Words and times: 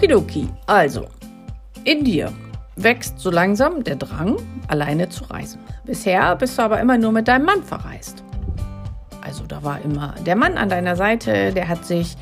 Okidoki, 0.00 0.48
also 0.66 1.08
in 1.84 2.04
dir 2.04 2.32
wächst 2.76 3.18
so 3.18 3.30
langsam 3.30 3.84
der 3.84 3.96
Drang, 3.96 4.38
alleine 4.66 5.10
zu 5.10 5.24
reisen. 5.24 5.60
Bisher 5.84 6.34
bist 6.36 6.56
du 6.56 6.62
aber 6.62 6.80
immer 6.80 6.96
nur 6.96 7.12
mit 7.12 7.28
deinem 7.28 7.44
Mann 7.44 7.62
verreist. 7.62 8.24
Also 9.20 9.44
da 9.44 9.62
war 9.62 9.82
immer 9.84 10.14
der 10.24 10.36
Mann 10.36 10.56
an 10.56 10.70
deiner 10.70 10.96
Seite, 10.96 11.52
der 11.52 11.68
hat 11.68 11.84
sich 11.84 12.16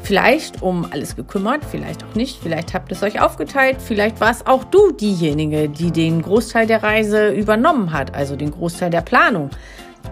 vielleicht 0.00 0.60
um 0.60 0.88
alles 0.90 1.14
gekümmert, 1.14 1.60
vielleicht 1.64 2.02
auch 2.02 2.16
nicht, 2.16 2.42
vielleicht 2.42 2.74
habt 2.74 2.90
ihr 2.90 2.96
es 2.96 3.02
euch 3.04 3.20
aufgeteilt, 3.20 3.76
vielleicht 3.80 4.20
war 4.20 4.32
es 4.32 4.44
auch 4.44 4.64
du 4.64 4.90
diejenige, 4.90 5.68
die 5.68 5.92
den 5.92 6.20
Großteil 6.20 6.66
der 6.66 6.82
Reise 6.82 7.28
übernommen 7.28 7.92
hat, 7.92 8.12
also 8.16 8.34
den 8.34 8.50
Großteil 8.50 8.90
der 8.90 9.02
Planung. 9.02 9.50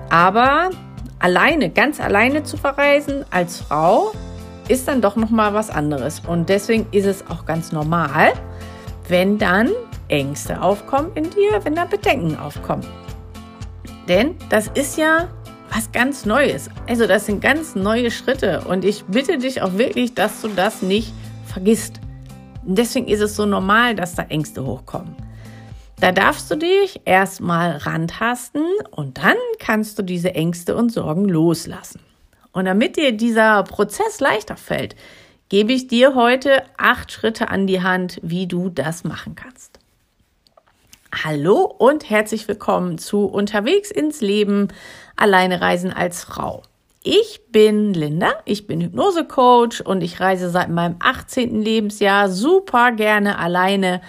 Aber 0.09 0.71
alleine, 1.19 1.69
ganz 1.69 1.99
alleine 1.99 2.45
zu 2.45 2.57
verreisen 2.57 3.25
als 3.33 3.59
Frau 3.59 4.13
ist 4.69 4.89
dann 4.89 5.01
doch 5.01 5.17
noch 5.17 5.31
mal 5.31 5.55
was 5.55 5.71
anderes 5.71 6.21
und 6.27 6.49
deswegen 6.49 6.87
ist 6.91 7.07
es 7.07 7.27
auch 7.29 7.47
ganz 7.47 7.73
normal, 7.73 8.33
wenn 9.09 9.39
dann 9.39 9.71
Ängste 10.09 10.61
aufkommen 10.61 11.11
in 11.15 11.31
dir, 11.31 11.61
wenn 11.65 11.75
da 11.75 11.85
Bedenken 11.85 12.37
aufkommen. 12.37 12.87
Denn 14.09 14.37
das 14.51 14.69
ist 14.69 14.97
ja 14.97 15.29
was 15.73 15.91
ganz 15.93 16.25
Neues. 16.25 16.71
Also 16.89 17.07
das 17.07 17.27
sind 17.27 17.41
ganz 17.41 17.75
neue 17.75 18.11
Schritte 18.11 18.63
und 18.63 18.85
ich 18.85 19.05
bitte 19.05 19.39
dich 19.39 19.63
auch 19.63 19.75
wirklich, 19.75 20.15
dass 20.15 20.41
du 20.43 20.49
das 20.49 20.83
nicht 20.83 21.13
vergisst. 21.47 22.01
Und 22.65 22.79
deswegen 22.79 23.09
ist 23.09 23.21
es 23.21 23.37
so 23.37 23.47
normal, 23.47 23.95
dass 23.95 24.15
da 24.15 24.23
Ängste 24.25 24.65
hochkommen. 24.65 25.15
Da 25.99 26.13
darfst 26.13 26.51
du 26.51 26.57
dich 26.57 27.01
erstmal 27.05 27.79
rantasten 27.79 28.67
und 28.91 29.19
dann 29.19 29.37
kannst 29.59 29.99
du 29.99 30.03
diese 30.03 30.35
Ängste 30.35 30.77
und 30.77 30.93
Sorgen 30.93 31.25
loslassen. 31.27 32.01
Und 32.57 32.65
damit 32.65 32.97
dir 32.97 33.13
dieser 33.13 33.63
Prozess 33.65 34.19
leichter 34.19 34.57
fällt, 34.57 34.97
gebe 35.51 35.75
ich 35.75 35.89
dir 35.89 36.15
heute 36.15 36.63
acht 36.79 37.13
Schritte 37.13 37.51
an 37.51 37.67
die 37.67 37.83
Hand, 37.83 38.19
wie 38.23 38.47
du 38.47 38.71
das 38.71 39.05
machen 39.05 39.35
kannst. 39.35 39.79
Hallo 41.23 41.65
und 41.65 42.09
herzlich 42.09 42.49
willkommen 42.49 42.97
zu 42.97 43.27
Unterwegs 43.27 43.91
ins 43.91 44.23
Leben, 44.23 44.69
alleine 45.17 45.61
reisen 45.61 45.93
als 45.93 46.25
Frau. 46.25 46.63
Ich 47.03 47.43
bin 47.51 47.93
Linda, 47.93 48.33
ich 48.47 48.67
bin 48.67 48.81
Hypnosecoach 48.81 49.83
und 49.85 50.01
ich 50.01 50.19
reise 50.21 50.49
seit 50.49 50.71
meinem 50.71 50.97
18. 51.01 51.61
Lebensjahr 51.61 52.31
super 52.31 52.91
gerne 52.93 53.39
alleine. 53.39 54.01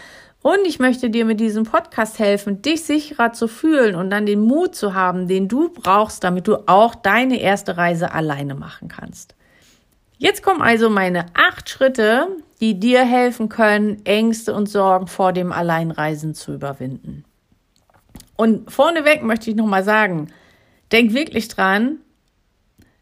Und 0.48 0.66
ich 0.66 0.80
möchte 0.80 1.10
dir 1.10 1.26
mit 1.26 1.42
diesem 1.42 1.66
Podcast 1.66 2.20
helfen, 2.20 2.62
dich 2.62 2.86
sicherer 2.86 3.34
zu 3.34 3.50
fühlen 3.50 3.96
und 3.96 4.10
dann 4.10 4.26
den 4.26 4.40
Mut 4.40 4.76
zu 4.76 4.94
haben, 4.94 5.28
den 5.28 5.50
du 5.50 5.68
brauchst, 5.68 6.24
damit 6.24 6.48
du 6.48 6.66
auch 6.70 6.96
deine 6.96 7.42
erste 7.42 7.76
Reise 7.76 8.14
alleine 8.14 8.56
machen 8.56 8.88
kannst. 8.88 9.36
Jetzt 10.18 10.44
kommen 10.44 10.62
also 10.62 10.90
meine 10.90 11.26
acht 11.34 11.70
Schritte, 11.70 12.30
die 12.62 12.80
dir 12.80 13.04
helfen 13.04 13.50
können, 13.50 14.06
Ängste 14.06 14.54
und 14.54 14.70
Sorgen 14.70 15.08
vor 15.08 15.34
dem 15.34 15.52
Alleinreisen 15.52 16.34
zu 16.34 16.54
überwinden. 16.54 17.26
Und 18.38 18.72
vorneweg 18.72 19.24
möchte 19.24 19.50
ich 19.50 19.58
nochmal 19.58 19.84
sagen, 19.84 20.30
denk 20.94 21.14
wirklich 21.14 21.50
dran, 21.50 21.98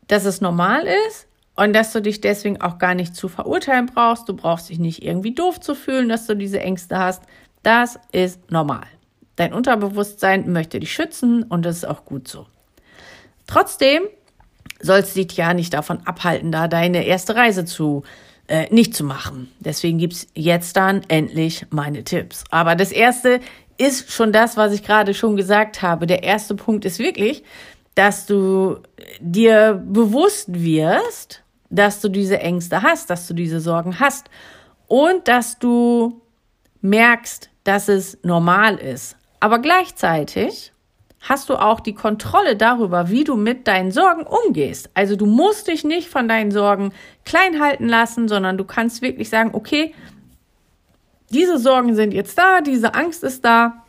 dass 0.08 0.26
es 0.26 0.42
normal 0.42 0.88
ist 1.08 1.28
und 1.56 1.74
dass 1.74 1.94
du 1.94 2.02
dich 2.02 2.22
deswegen 2.22 2.62
auch 2.62 2.78
gar 2.78 2.96
nicht 2.96 3.16
zu 3.16 3.28
verurteilen 3.28 3.86
brauchst. 3.86 4.28
Du 4.28 4.36
brauchst 4.36 4.70
dich 4.70 4.80
nicht 4.80 5.04
irgendwie 5.04 5.34
doof 5.34 5.60
zu 5.60 5.76
fühlen, 5.76 6.10
dass 6.10 6.28
du 6.28 6.36
diese 6.36 6.60
Ängste 6.60 6.98
hast. 6.98 7.24
Das 7.64 8.00
ist 8.12 8.52
normal. 8.52 8.86
Dein 9.36 9.54
Unterbewusstsein 9.54 10.52
möchte 10.52 10.80
dich 10.80 10.94
schützen 10.94 11.44
und 11.44 11.66
das 11.66 11.78
ist 11.78 11.86
auch 11.86 12.06
gut 12.06 12.28
so. 12.28 12.46
Trotzdem 13.48 14.04
sollst 14.82 15.16
dich 15.16 15.36
ja 15.36 15.54
nicht 15.54 15.74
davon 15.74 16.06
abhalten, 16.06 16.52
da 16.52 16.68
deine 16.68 17.06
erste 17.06 17.36
Reise 17.36 17.66
zu 17.66 18.04
äh, 18.48 18.72
nicht 18.74 18.94
zu 18.94 19.04
machen. 19.04 19.52
Deswegen 19.60 19.98
gibt's 19.98 20.28
jetzt 20.36 20.78
dann 20.78 21.02
endlich 21.08 21.66
meine 21.72 22.04
Tipps. 22.04 22.44
Aber 22.52 22.76
das 22.76 22.92
erste 22.92 23.40
ist 23.78 24.12
schon 24.12 24.32
das, 24.32 24.56
was 24.56 24.74
ich 24.74 24.84
gerade 24.84 25.14
schon 25.14 25.36
gesagt 25.36 25.82
habe. 25.82 26.06
Der 26.06 26.24
erste 26.24 26.56
Punkt 26.56 26.86
ist 26.86 27.00
wirklich, 27.00 27.44
dass 27.96 28.26
du 28.26 28.80
dir 29.20 29.82
bewusst 29.86 30.48
wirst, 30.54 31.42
dass 31.70 32.02
du 32.02 32.10
diese 32.10 32.40
Ängste 32.40 32.82
hast, 32.82 33.10
dass 33.10 33.28
du 33.28 33.34
diese 33.34 33.60
Sorgen 33.60 34.00
hast 34.00 34.30
und 34.88 35.28
dass 35.28 35.60
du 35.60 36.22
merkst, 36.82 37.50
dass 37.64 37.88
es 37.88 38.18
normal 38.24 38.76
ist. 38.76 39.18
Aber 39.40 39.60
gleichzeitig 39.60 40.72
hast 41.22 41.50
du 41.50 41.56
auch 41.56 41.80
die 41.80 41.96
Kontrolle 41.96 42.56
darüber, 42.56 43.10
wie 43.10 43.24
du 43.24 43.36
mit 43.36 43.68
deinen 43.68 43.92
Sorgen 43.92 44.26
umgehst. 44.26 44.90
Also 44.94 45.16
du 45.16 45.26
musst 45.26 45.68
dich 45.68 45.84
nicht 45.84 46.08
von 46.08 46.28
deinen 46.28 46.52
Sorgen 46.52 46.94
klein 47.26 47.60
halten 47.60 47.88
lassen, 47.88 48.28
sondern 48.28 48.58
du 48.58 48.64
kannst 48.64 49.02
wirklich 49.02 49.30
sagen, 49.30 49.52
okay, 49.54 49.94
diese 51.32 51.58
Sorgen 51.58 51.96
sind 51.96 52.14
jetzt 52.14 52.38
da, 52.38 52.62
diese 52.62 52.94
Angst 52.94 53.24
ist 53.24 53.44
da, 53.44 53.84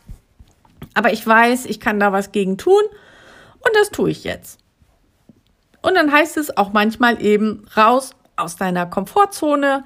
aber 0.95 1.13
ich 1.13 1.27
weiß, 1.27 1.67
ich 1.67 1.79
kann 1.79 2.01
da 2.01 2.11
was 2.11 2.33
gegen 2.33 2.57
tun 2.57 2.83
und 3.61 3.71
das 3.75 3.91
tue 3.91 4.11
ich 4.11 4.25
jetzt. 4.25 4.59
Und 5.87 5.95
dann 5.95 6.11
heißt 6.11 6.37
es 6.37 6.57
auch 6.57 6.73
manchmal 6.73 7.23
eben 7.23 7.65
raus 7.77 8.11
aus 8.35 8.57
deiner 8.57 8.87
Komfortzone, 8.87 9.85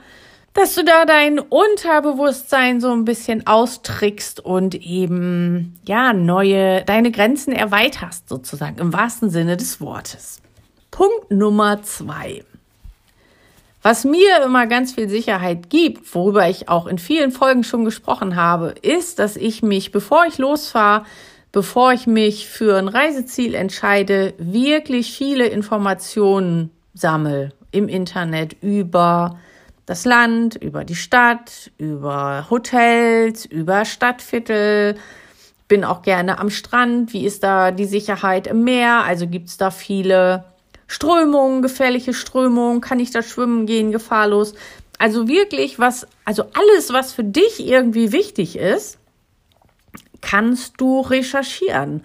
dass 0.55 0.75
du 0.75 0.83
da 0.83 1.05
dein 1.05 1.39
Unterbewusstsein 1.39 2.81
so 2.81 2.91
ein 2.91 3.05
bisschen 3.05 3.47
austrickst 3.47 4.41
und 4.41 4.75
eben, 4.75 5.79
ja, 5.85 6.15
neue, 6.15 6.83
deine 6.87 7.11
Grenzen 7.11 7.53
erweiterst 7.53 8.31
sozusagen 8.31 8.79
im 8.79 8.95
wahrsten 8.95 9.29
Sinne 9.29 9.59
des 9.59 9.83
Wortes. 9.83 10.41
Punkt 10.91 11.31
Nummer 11.31 11.83
zwei. 11.83 12.45
Was 13.83 14.05
mir 14.05 14.43
immer 14.43 14.67
ganz 14.67 14.93
viel 14.93 15.11
Sicherheit 15.11 15.69
gibt, 15.69 16.15
worüber 16.15 16.49
ich 16.49 16.71
auch 16.71 16.87
in 16.87 16.97
vielen 16.97 17.31
Folgen 17.31 17.63
schon 17.63 17.85
gesprochen 17.85 18.37
habe, 18.37 18.75
ist, 18.81 19.19
dass 19.19 19.37
ich 19.37 19.63
mich, 19.63 19.93
bevor 19.93 20.25
ich 20.25 20.39
losfahre, 20.39 21.05
bevor 21.53 21.93
ich 21.93 22.07
mich 22.07 22.49
für 22.49 22.79
ein 22.79 22.89
Reiseziel 22.89 23.55
entscheide, 23.55 24.35
wirklich 24.39 25.17
viele 25.17 25.47
Informationen 25.47 26.71
sammle 26.95 27.53
im 27.73 27.89
Internet 27.89 28.57
über 28.63 29.39
das 29.87 30.05
Land, 30.05 30.55
über 30.55 30.85
die 30.85 30.95
Stadt, 30.95 31.73
über 31.77 32.47
Hotels, 32.49 33.45
über 33.45 33.85
Stadtviertel. 33.85 34.95
Bin 35.67 35.85
auch 35.85 36.03
gerne 36.03 36.39
am 36.39 36.51
Strand. 36.51 37.13
Wie 37.13 37.27
ist 37.27 37.43
da 37.43 37.73
die 37.73 37.87
Sicherheit 37.87 38.47
im 38.47 38.63
Meer? 38.63 39.03
Also 39.05 39.27
gibt 39.27 39.49
es 39.49 39.57
da 39.57 39.73
viele 39.73 40.45
Strömungen, 40.87 41.63
gefährliche 41.63 42.15
Strömungen? 42.15 42.81
Kann 42.81 43.01
ich 43.01 43.11
da 43.11 43.23
schwimmen 43.23 43.67
gehen, 43.67 43.91
gefahrlos? 43.91 44.55
Also 44.99 45.27
wirklich 45.27 45.81
was, 45.81 46.07
also 46.25 46.45
alles, 46.53 46.93
was 46.93 47.13
für 47.13 47.25
dich 47.25 47.67
irgendwie 47.67 48.13
wichtig 48.13 48.57
ist, 48.57 49.00
kannst 50.21 50.81
du 50.81 51.01
recherchieren. 51.01 52.05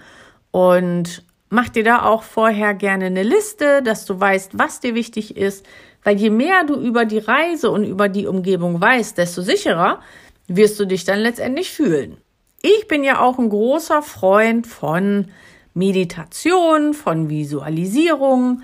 Und 0.51 1.23
mach 1.49 1.69
dir 1.69 1.83
da 1.83 2.03
auch 2.03 2.23
vorher 2.23 2.73
gerne 2.73 3.05
eine 3.05 3.23
Liste, 3.23 3.81
dass 3.83 4.05
du 4.05 4.19
weißt, 4.19 4.57
was 4.57 4.79
dir 4.79 4.95
wichtig 4.95 5.37
ist, 5.37 5.65
weil 6.03 6.17
je 6.17 6.29
mehr 6.29 6.63
du 6.63 6.75
über 6.75 7.05
die 7.05 7.17
Reise 7.17 7.71
und 7.71 7.83
über 7.83 8.09
die 8.09 8.27
Umgebung 8.27 8.79
weißt, 8.79 9.17
desto 9.17 9.41
sicherer 9.41 9.99
wirst 10.47 10.79
du 10.79 10.85
dich 10.85 11.03
dann 11.03 11.19
letztendlich 11.19 11.71
fühlen. 11.71 12.17
Ich 12.61 12.87
bin 12.87 13.03
ja 13.03 13.19
auch 13.19 13.37
ein 13.37 13.49
großer 13.49 14.01
Freund 14.01 14.67
von 14.67 15.27
Meditation, 15.73 16.93
von 16.93 17.29
Visualisierung, 17.29 18.61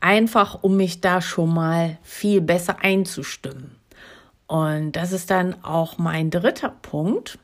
einfach 0.00 0.62
um 0.62 0.76
mich 0.76 1.00
da 1.00 1.20
schon 1.20 1.54
mal 1.54 1.98
viel 2.02 2.40
besser 2.40 2.76
einzustimmen. 2.82 3.76
Und 4.46 4.92
das 4.92 5.12
ist 5.12 5.30
dann 5.30 5.56
auch 5.64 5.96
mein 5.98 6.30
dritter 6.30 6.68
Punkt. 6.82 7.38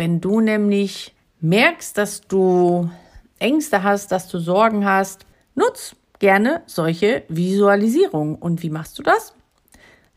Wenn 0.00 0.22
du 0.22 0.40
nämlich 0.40 1.14
merkst, 1.42 1.98
dass 1.98 2.22
du 2.22 2.88
Ängste 3.38 3.82
hast, 3.82 4.10
dass 4.10 4.28
du 4.28 4.38
Sorgen 4.38 4.86
hast, 4.86 5.26
nutz 5.54 5.94
gerne 6.20 6.62
solche 6.64 7.24
Visualisierungen. 7.28 8.36
Und 8.36 8.62
wie 8.62 8.70
machst 8.70 8.98
du 8.98 9.02
das? 9.02 9.34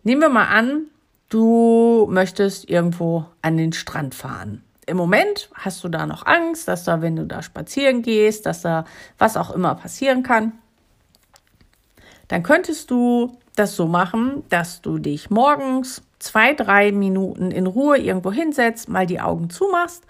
Nehmen 0.03 0.21
wir 0.21 0.29
mal 0.29 0.45
an, 0.45 0.83
du 1.27 2.07
möchtest 2.09 2.69
irgendwo 2.69 3.25
an 3.41 3.57
den 3.57 3.73
Strand 3.73 4.15
fahren. 4.15 4.63
Im 4.85 4.95
Moment 4.95 5.49
hast 5.53 5.83
du 5.83 5.89
da 5.89 6.05
noch 6.05 6.25
Angst, 6.25 6.69
dass 6.69 6.85
da, 6.85 7.01
wenn 7.01 7.17
du 7.17 7.25
da 7.25 7.41
spazieren 7.41 8.03
gehst, 8.03 8.45
dass 8.45 8.61
da 8.61 8.85
was 9.17 9.35
auch 9.35 9.51
immer 9.51 9.75
passieren 9.75 10.23
kann. 10.23 10.53
Dann 12.29 12.41
könntest 12.41 12.89
du 12.89 13.37
das 13.57 13.75
so 13.75 13.89
machen, 13.89 14.43
dass 14.47 14.81
du 14.81 14.97
dich 14.97 15.29
morgens 15.29 16.01
zwei, 16.23 16.53
drei 16.53 16.91
Minuten 16.91 17.51
in 17.51 17.67
Ruhe 17.67 17.97
irgendwo 17.97 18.31
hinsetzt, 18.31 18.89
mal 18.89 19.05
die 19.05 19.19
Augen 19.19 19.49
zumachst 19.49 20.03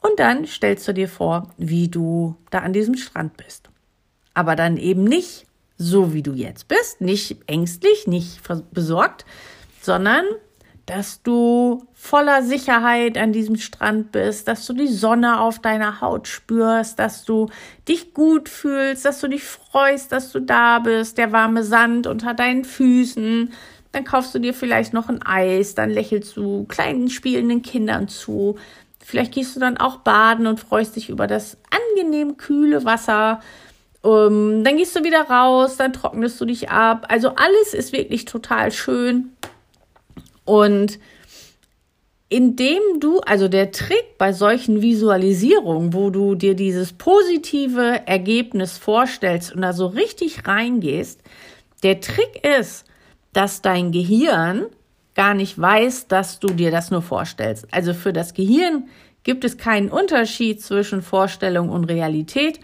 und 0.00 0.18
dann 0.18 0.46
stellst 0.46 0.88
du 0.88 0.94
dir 0.94 1.08
vor, 1.08 1.50
wie 1.58 1.88
du 1.88 2.36
da 2.50 2.60
an 2.60 2.72
diesem 2.72 2.96
Strand 2.96 3.36
bist. 3.36 3.68
Aber 4.34 4.56
dann 4.56 4.76
eben 4.76 5.04
nicht 5.04 5.46
so, 5.76 6.12
wie 6.12 6.22
du 6.22 6.32
jetzt 6.32 6.68
bist, 6.68 7.00
nicht 7.00 7.38
ängstlich, 7.46 8.06
nicht 8.06 8.40
besorgt, 8.72 9.24
sondern 9.80 10.24
dass 10.86 11.22
du 11.22 11.86
voller 11.92 12.42
Sicherheit 12.42 13.16
an 13.16 13.32
diesem 13.32 13.56
Strand 13.56 14.10
bist, 14.10 14.48
dass 14.48 14.66
du 14.66 14.72
die 14.72 14.88
Sonne 14.88 15.40
auf 15.40 15.60
deiner 15.60 16.00
Haut 16.00 16.26
spürst, 16.26 16.98
dass 16.98 17.24
du 17.24 17.48
dich 17.86 18.12
gut 18.12 18.48
fühlst, 18.48 19.04
dass 19.04 19.20
du 19.20 19.28
dich 19.28 19.44
freust, 19.44 20.10
dass 20.10 20.32
du 20.32 20.40
da 20.40 20.80
bist, 20.80 21.16
der 21.16 21.30
warme 21.30 21.62
Sand 21.62 22.08
unter 22.08 22.34
deinen 22.34 22.64
Füßen, 22.64 23.52
dann 23.92 24.04
kaufst 24.04 24.34
du 24.34 24.38
dir 24.38 24.54
vielleicht 24.54 24.92
noch 24.92 25.08
ein 25.08 25.22
Eis, 25.22 25.74
dann 25.74 25.90
lächelst 25.90 26.36
du 26.36 26.64
kleinen 26.64 27.10
spielenden 27.10 27.62
Kindern 27.62 28.08
zu. 28.08 28.56
Vielleicht 29.04 29.32
gehst 29.32 29.56
du 29.56 29.60
dann 29.60 29.76
auch 29.76 29.98
baden 29.98 30.46
und 30.46 30.60
freust 30.60 30.96
dich 30.96 31.08
über 31.08 31.26
das 31.26 31.58
angenehm 31.70 32.36
kühle 32.36 32.84
Wasser. 32.84 33.40
Ähm, 34.04 34.62
dann 34.64 34.76
gehst 34.76 34.94
du 34.94 35.02
wieder 35.02 35.22
raus, 35.22 35.76
dann 35.76 35.92
trocknest 35.92 36.40
du 36.40 36.44
dich 36.44 36.70
ab. 36.70 37.06
Also 37.08 37.30
alles 37.30 37.74
ist 37.74 37.92
wirklich 37.92 38.24
total 38.24 38.70
schön. 38.70 39.32
Und 40.44 40.98
indem 42.28 42.80
du, 43.00 43.18
also 43.20 43.48
der 43.48 43.72
Trick 43.72 44.16
bei 44.16 44.32
solchen 44.32 44.82
Visualisierungen, 44.82 45.92
wo 45.92 46.10
du 46.10 46.36
dir 46.36 46.54
dieses 46.54 46.92
positive 46.92 48.06
Ergebnis 48.06 48.78
vorstellst 48.78 49.52
und 49.52 49.62
da 49.62 49.72
so 49.72 49.86
richtig 49.86 50.46
reingehst, 50.46 51.20
der 51.82 52.00
Trick 52.00 52.44
ist, 52.58 52.86
dass 53.32 53.62
dein 53.62 53.92
Gehirn 53.92 54.66
gar 55.14 55.34
nicht 55.34 55.58
weiß, 55.60 56.08
dass 56.08 56.38
du 56.40 56.48
dir 56.48 56.70
das 56.70 56.90
nur 56.90 57.02
vorstellst. 57.02 57.66
Also 57.72 57.94
für 57.94 58.12
das 58.12 58.34
Gehirn 58.34 58.88
gibt 59.22 59.44
es 59.44 59.58
keinen 59.58 59.90
Unterschied 59.90 60.62
zwischen 60.62 61.02
Vorstellung 61.02 61.68
und 61.68 61.84
Realität. 61.84 62.60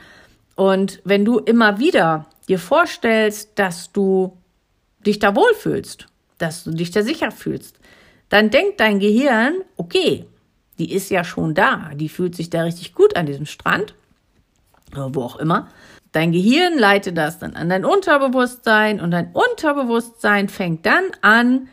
Und 0.54 1.00
wenn 1.04 1.24
du 1.24 1.38
immer 1.38 1.78
wieder 1.78 2.26
dir 2.48 2.58
vorstellst, 2.58 3.50
dass 3.58 3.92
du 3.92 4.36
dich 5.04 5.18
da 5.18 5.36
wohlfühlst, 5.36 6.06
dass 6.38 6.64
du 6.64 6.70
dich 6.70 6.90
da 6.90 7.02
sicher 7.02 7.30
fühlst, 7.30 7.78
dann 8.28 8.50
denkt 8.50 8.80
dein 8.80 8.98
Gehirn, 8.98 9.62
okay, 9.76 10.26
die 10.78 10.92
ist 10.92 11.10
ja 11.10 11.24
schon 11.24 11.54
da, 11.54 11.90
die 11.94 12.08
fühlt 12.08 12.34
sich 12.34 12.50
da 12.50 12.62
richtig 12.62 12.94
gut 12.94 13.16
an 13.16 13.26
diesem 13.26 13.46
Strand, 13.46 13.94
wo 14.92 15.22
auch 15.22 15.36
immer. 15.36 15.68
Dein 16.16 16.32
Gehirn 16.32 16.78
leitet 16.78 17.18
das 17.18 17.40
dann 17.40 17.56
an 17.56 17.68
dein 17.68 17.84
Unterbewusstsein 17.84 19.02
und 19.02 19.10
dein 19.10 19.32
Unterbewusstsein 19.34 20.48
fängt 20.48 20.86
dann 20.86 21.04
an, 21.20 21.68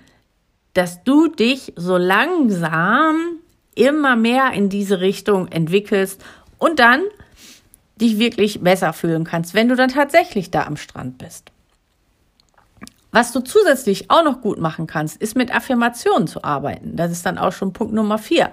dass 0.73 1.01
du 1.05 1.29
dich 1.29 1.71
so 1.77 1.95
langsam 1.95 3.37
immer 3.73 4.17
mehr 4.17 4.51
in 4.51 4.67
diese 4.67 4.99
Richtung 4.99 5.47
entwickelst 5.47 6.21
und 6.57 6.79
dann 6.79 7.03
dich 7.95 8.19
wirklich 8.19 8.59
besser 8.59 8.91
fühlen 8.91 9.23
kannst, 9.23 9.53
wenn 9.53 9.69
du 9.69 9.77
dann 9.77 9.91
tatsächlich 9.91 10.51
da 10.51 10.65
am 10.65 10.75
Strand 10.75 11.19
bist. 11.19 11.53
Was 13.13 13.31
du 13.31 13.39
zusätzlich 13.39 14.11
auch 14.11 14.25
noch 14.25 14.41
gut 14.41 14.59
machen 14.59 14.87
kannst, 14.87 15.21
ist 15.21 15.37
mit 15.37 15.55
Affirmationen 15.55 16.27
zu 16.27 16.43
arbeiten. 16.43 16.97
Das 16.97 17.13
ist 17.13 17.25
dann 17.25 17.37
auch 17.37 17.53
schon 17.53 17.71
Punkt 17.71 17.93
Nummer 17.93 18.17
vier. 18.17 18.51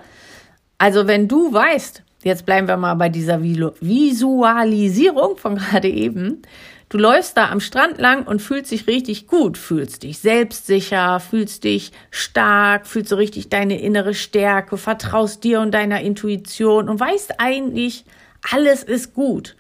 Also 0.78 1.08
wenn 1.08 1.26
du 1.26 1.52
weißt, 1.52 2.04
jetzt 2.22 2.46
bleiben 2.46 2.69
wir 2.69 2.76
mal 2.76 2.94
bei 2.94 3.08
dieser 3.08 3.43
Visualisierung 3.43 5.37
von 5.37 5.56
gerade 5.56 5.88
eben, 5.88 6.43
du 6.88 6.99
läufst 6.99 7.37
da 7.37 7.50
am 7.50 7.61
Strand 7.61 7.99
lang 7.99 8.26
und 8.26 8.40
fühlst 8.43 8.70
dich 8.70 8.87
richtig 8.87 9.26
gut, 9.26 9.56
fühlst 9.56 10.02
dich 10.02 10.19
selbstsicher, 10.19 11.20
fühlst 11.20 11.64
dich 11.64 11.93
stark, 12.11 12.87
fühlst 12.87 13.11
so 13.11 13.17
richtig 13.17 13.49
deine 13.49 13.81
innere 13.81 14.14
Stärke, 14.14 14.76
vertraust 14.76 15.44
dir 15.44 15.61
und 15.61 15.72
deiner 15.72 16.00
Intuition 16.00 16.88
und 16.88 17.00
weißt 17.00 17.40
eigentlich, 17.40 18.05
alles 18.52 18.82
ist 18.82 19.14
gut. 19.14 19.56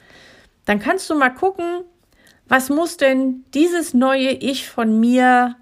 Dann 0.64 0.78
kannst 0.80 1.08
du 1.10 1.14
mal 1.14 1.30
gucken, 1.30 1.84
was 2.48 2.68
muss 2.68 2.96
denn 2.96 3.44
dieses 3.54 3.94
neue 3.94 4.30
Ich 4.30 4.68
von 4.68 4.98
mir 4.98 5.56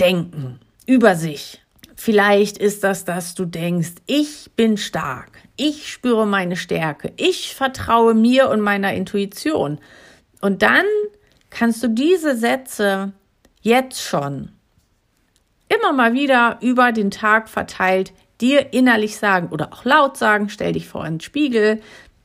denken 0.00 0.60
über 0.86 1.14
sich? 1.14 1.62
Vielleicht 1.94 2.58
ist 2.58 2.82
das, 2.84 3.04
dass 3.04 3.34
du 3.34 3.44
denkst, 3.44 3.92
ich 4.06 4.50
bin 4.56 4.76
stark, 4.76 5.31
ich 5.62 5.92
spüre 5.92 6.26
meine 6.26 6.56
Stärke, 6.56 7.12
ich 7.16 7.54
vertraue 7.54 8.14
mir 8.14 8.48
und 8.50 8.60
meiner 8.60 8.94
Intuition. 8.94 9.78
Und 10.40 10.62
dann 10.62 10.84
kannst 11.50 11.84
du 11.84 11.88
diese 11.88 12.36
Sätze 12.36 13.12
jetzt 13.60 14.02
schon 14.02 14.50
immer 15.68 15.92
mal 15.92 16.14
wieder 16.14 16.58
über 16.60 16.90
den 16.90 17.12
Tag 17.12 17.48
verteilt 17.48 18.12
dir 18.40 18.72
innerlich 18.72 19.16
sagen 19.16 19.48
oder 19.50 19.72
auch 19.72 19.84
laut 19.84 20.16
sagen, 20.16 20.48
stell 20.48 20.72
dich 20.72 20.88
vor 20.88 21.04
einen 21.04 21.20
Spiegel, 21.20 21.80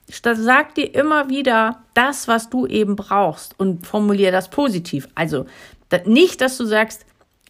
Sag 0.09 0.75
dir 0.75 0.95
immer 0.95 1.29
wieder 1.29 1.83
das, 1.93 2.29
was 2.29 2.49
du 2.49 2.65
eben 2.65 2.95
brauchst 2.95 3.59
und 3.59 3.85
formulier 3.85 4.31
das 4.31 4.49
positiv. 4.49 5.09
Also 5.15 5.45
nicht, 6.05 6.39
dass 6.39 6.57
du 6.57 6.63
sagst, 6.63 7.05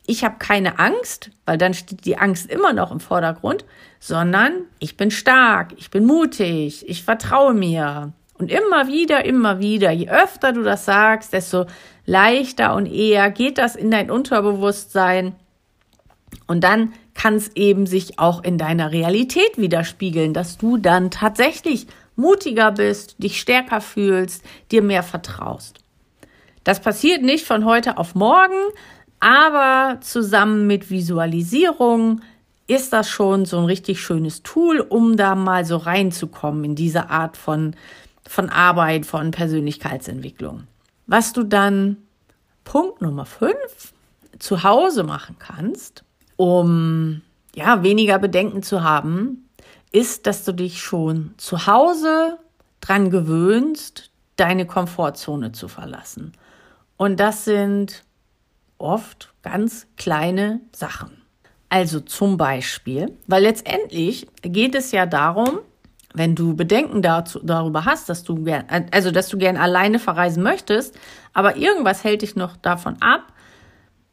ich 0.07 0.23
habe 0.23 0.37
keine 0.39 0.79
Angst, 0.79 1.29
weil 1.45 1.57
dann 1.57 1.73
steht 1.73 2.05
die 2.05 2.17
Angst 2.17 2.49
immer 2.49 2.73
noch 2.73 2.91
im 2.91 2.99
Vordergrund, 2.99 3.65
sondern 3.99 4.53
ich 4.79 4.97
bin 4.97 5.11
stark, 5.11 5.73
ich 5.77 5.91
bin 5.91 6.05
mutig, 6.05 6.87
ich 6.87 7.03
vertraue 7.03 7.53
mir. 7.53 8.13
Und 8.39 8.51
immer 8.51 8.87
wieder, 8.87 9.25
immer 9.25 9.59
wieder, 9.59 9.91
je 9.91 10.09
öfter 10.09 10.53
du 10.53 10.63
das 10.63 10.85
sagst, 10.85 11.33
desto 11.33 11.65
leichter 12.05 12.73
und 12.75 12.85
eher 12.85 13.29
geht 13.31 13.57
das 13.57 13.75
in 13.75 13.91
dein 13.91 14.09
Unterbewusstsein. 14.09 15.35
Und 16.45 16.63
dann 16.63 16.93
kann 17.13 17.35
es 17.35 17.55
eben 17.55 17.85
sich 17.85 18.19
auch 18.19 18.43
in 18.43 18.57
deiner 18.57 18.91
Realität 18.91 19.57
widerspiegeln, 19.57 20.33
dass 20.33 20.57
du 20.57 20.77
dann 20.77 21.11
tatsächlich 21.11 21.87
mutiger 22.15 22.71
bist, 22.71 23.21
dich 23.21 23.41
stärker 23.41 23.81
fühlst, 23.81 24.43
dir 24.71 24.81
mehr 24.81 25.03
vertraust. 25.03 25.79
Das 26.63 26.79
passiert 26.79 27.23
nicht 27.23 27.45
von 27.45 27.65
heute 27.65 27.97
auf 27.97 28.13
morgen, 28.13 28.71
aber 29.19 29.99
zusammen 30.01 30.67
mit 30.67 30.89
Visualisierung 30.89 32.21
ist 32.67 32.93
das 32.93 33.09
schon 33.09 33.45
so 33.45 33.57
ein 33.59 33.65
richtig 33.65 34.01
schönes 34.01 34.43
Tool, 34.43 34.79
um 34.81 35.17
da 35.17 35.35
mal 35.35 35.65
so 35.65 35.77
reinzukommen 35.77 36.63
in 36.65 36.75
diese 36.75 37.09
Art 37.09 37.37
von, 37.37 37.75
von 38.27 38.49
Arbeit, 38.49 39.05
von 39.05 39.31
Persönlichkeitsentwicklung. 39.31 40.63
Was 41.07 41.31
du 41.31 41.43
dann 41.43 41.97
Punkt 42.65 43.01
Nummer 43.01 43.25
5 43.25 43.53
zu 44.39 44.63
Hause 44.63 45.03
machen 45.03 45.37
kannst, 45.39 46.03
um 46.35 47.21
ja 47.55 47.81
weniger 47.83 48.19
Bedenken 48.19 48.61
zu 48.61 48.83
haben, 48.83 49.49
ist, 49.91 50.27
dass 50.27 50.43
du 50.43 50.51
dich 50.51 50.81
schon 50.81 51.33
zu 51.37 51.65
Hause 51.65 52.37
dran 52.81 53.09
gewöhnst, 53.09 54.11
deine 54.35 54.67
Komfortzone 54.67 55.53
zu 55.53 55.67
verlassen. 55.67 56.33
Und 56.97 57.19
das 57.19 57.45
sind 57.45 58.03
oft 58.77 59.33
ganz 59.43 59.87
kleine 59.97 60.61
Sachen. 60.71 61.21
Also 61.69 61.99
zum 61.99 62.37
Beispiel, 62.37 63.17
weil 63.27 63.43
letztendlich 63.43 64.27
geht 64.41 64.75
es 64.75 64.91
ja 64.91 65.05
darum, 65.05 65.59
wenn 66.13 66.35
du 66.35 66.55
Bedenken 66.55 67.01
dazu, 67.01 67.39
darüber 67.43 67.85
hast, 67.85 68.09
dass 68.09 68.23
du 68.23 68.43
gern, 68.43 68.65
also 68.91 69.11
dass 69.11 69.27
du 69.27 69.37
gern 69.37 69.57
alleine 69.57 69.99
verreisen 69.99 70.41
möchtest, 70.41 70.97
aber 71.33 71.57
irgendwas 71.57 72.03
hält 72.03 72.21
dich 72.21 72.35
noch 72.35 72.55
davon 72.57 73.01
ab, 73.01 73.33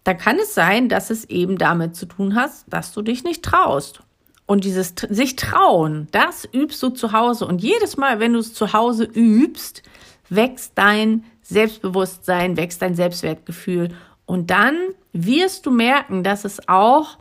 dann 0.03 0.19
kann 0.19 0.39
es 0.39 0.55
sein, 0.55 0.89
dass 0.89 1.11
es 1.11 1.25
eben 1.25 1.57
damit 1.57 1.97
zu 1.97 2.07
tun 2.07 2.35
hast, 2.35 2.67
dass 2.69 2.93
du 2.93 3.03
dich 3.03 3.25
nicht 3.25 3.43
traust 3.43 4.03
und 4.47 4.65
dieses 4.65 4.95
sich 5.09 5.37
trauen, 5.37 6.09
das 6.13 6.47
übst 6.53 6.83
du 6.83 6.91
zu 6.91 7.13
Hause. 7.13 7.47
Und 7.47 7.63
jedes 7.63 7.97
Mal, 7.97 8.21
wenn 8.21 8.35
du 8.35 8.41
es 8.41 8.53
zu 8.53 8.73
Hause 8.73 9.05
übst, 9.05 9.83
wächst 10.29 10.73
dein 10.75 11.25
Selbstbewusstsein, 11.43 12.57
wächst 12.57 12.83
dein 12.83 12.95
Selbstwertgefühl. 12.95 13.91
Und 14.27 14.51
dann 14.51 14.77
wirst 15.13 15.67
du 15.67 15.71
merken, 15.71 16.23
dass 16.23 16.45
es 16.45 16.69
auch, 16.69 17.19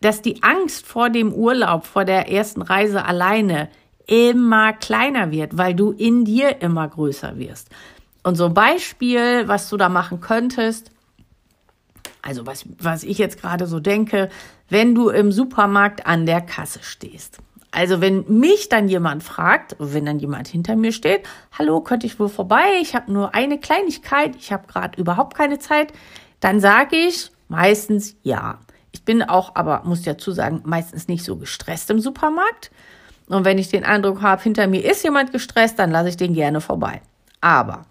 dass 0.00 0.22
die 0.22 0.42
Angst 0.42 0.86
vor 0.86 1.10
dem 1.10 1.32
Urlaub, 1.32 1.86
vor 1.86 2.04
der 2.04 2.30
ersten 2.30 2.62
Reise 2.62 3.04
alleine 3.04 3.68
immer 4.06 4.72
kleiner 4.72 5.30
wird, 5.30 5.56
weil 5.56 5.74
du 5.74 5.92
in 5.92 6.24
dir 6.24 6.60
immer 6.60 6.86
größer 6.86 7.38
wirst. 7.38 7.70
Und 8.22 8.36
so 8.36 8.46
ein 8.46 8.54
Beispiel, 8.54 9.48
was 9.48 9.68
du 9.68 9.76
da 9.76 9.88
machen 9.88 10.20
könntest, 10.20 10.90
also 12.22 12.46
was, 12.46 12.64
was 12.78 13.04
ich 13.04 13.18
jetzt 13.18 13.40
gerade 13.40 13.66
so 13.66 13.80
denke, 13.80 14.30
wenn 14.68 14.94
du 14.94 15.10
im 15.10 15.30
Supermarkt 15.30 16.06
an 16.06 16.26
der 16.26 16.40
Kasse 16.40 16.80
stehst. 16.82 17.38
Also 17.70 18.00
wenn 18.00 18.24
mich 18.28 18.68
dann 18.68 18.88
jemand 18.88 19.22
fragt, 19.22 19.74
wenn 19.78 20.06
dann 20.06 20.20
jemand 20.20 20.48
hinter 20.48 20.76
mir 20.76 20.92
steht, 20.92 21.26
hallo, 21.58 21.80
könnte 21.80 22.06
ich 22.06 22.20
wohl 22.20 22.28
vorbei? 22.28 22.64
Ich 22.80 22.94
habe 22.94 23.12
nur 23.12 23.34
eine 23.34 23.58
Kleinigkeit, 23.58 24.36
ich 24.36 24.52
habe 24.52 24.68
gerade 24.68 24.98
überhaupt 24.98 25.36
keine 25.36 25.58
Zeit, 25.58 25.92
dann 26.44 26.60
sage 26.60 26.94
ich 26.94 27.30
meistens 27.48 28.16
ja. 28.22 28.58
Ich 28.92 29.02
bin 29.02 29.22
auch, 29.22 29.54
aber 29.54 29.80
muss 29.84 30.02
dazu 30.02 30.30
sagen, 30.30 30.60
meistens 30.66 31.08
nicht 31.08 31.24
so 31.24 31.36
gestresst 31.36 31.88
im 31.88 32.00
Supermarkt. 32.00 32.70
Und 33.28 33.46
wenn 33.46 33.56
ich 33.56 33.70
den 33.70 33.82
Eindruck 33.82 34.20
habe, 34.20 34.42
hinter 34.42 34.66
mir 34.66 34.84
ist 34.84 35.02
jemand 35.04 35.32
gestresst, 35.32 35.78
dann 35.78 35.90
lasse 35.90 36.10
ich 36.10 36.18
den 36.18 36.34
gerne 36.34 36.60
vorbei. 36.60 37.00
Aber 37.40 37.86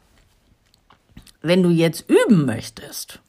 wenn 1.41 1.63
du 1.63 1.71
jetzt 1.71 2.07
üben 2.07 2.45
möchtest, 2.45 3.21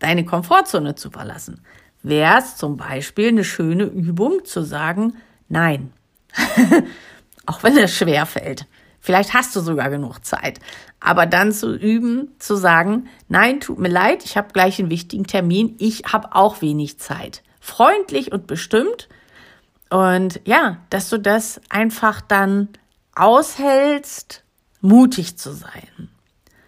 deine 0.00 0.24
Komfortzone 0.24 0.96
zu 0.96 1.12
verlassen, 1.12 1.64
wäre 2.02 2.38
es 2.38 2.56
zum 2.56 2.76
Beispiel 2.76 3.28
eine 3.28 3.44
schöne 3.44 3.84
Übung 3.84 4.44
zu 4.44 4.64
sagen, 4.64 5.14
nein. 5.48 5.92
Auch 7.46 7.62
wenn 7.62 7.78
es 7.78 7.94
schwer 7.94 8.26
fällt. 8.26 8.66
Vielleicht 9.00 9.34
hast 9.34 9.54
du 9.54 9.60
sogar 9.60 9.90
genug 9.90 10.24
Zeit. 10.24 10.60
Aber 11.00 11.26
dann 11.26 11.52
zu 11.52 11.74
üben, 11.74 12.32
zu 12.38 12.56
sagen, 12.56 13.08
nein, 13.28 13.60
tut 13.60 13.78
mir 13.78 13.88
leid, 13.88 14.24
ich 14.24 14.36
habe 14.36 14.52
gleich 14.52 14.78
einen 14.78 14.90
wichtigen 14.90 15.24
Termin, 15.24 15.76
ich 15.78 16.04
habe 16.12 16.34
auch 16.34 16.60
wenig 16.60 16.98
Zeit. 16.98 17.42
Freundlich 17.60 18.32
und 18.32 18.46
bestimmt. 18.46 19.08
Und 19.90 20.40
ja, 20.44 20.78
dass 20.90 21.08
du 21.08 21.18
das 21.18 21.60
einfach 21.68 22.20
dann 22.20 22.68
aushältst, 23.14 24.44
mutig 24.80 25.38
zu 25.38 25.52
sein. 25.52 26.10